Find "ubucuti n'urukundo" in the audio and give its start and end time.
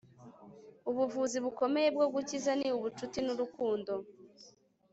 2.77-3.93